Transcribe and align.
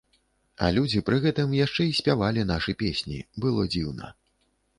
А 0.63 0.69
людзі 0.77 1.01
пры 1.09 1.19
гэтым 1.25 1.53
яшчэ 1.57 1.83
і 1.89 1.93
спявалі 1.99 2.47
нашы 2.53 2.77
песні, 2.81 3.19
было 3.47 3.69
дзіўна. 3.77 4.13